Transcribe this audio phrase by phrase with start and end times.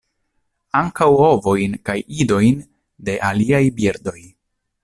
[0.79, 2.65] Ankaŭ ovojn kaj idojn
[3.11, 4.19] de aliaj birdoj.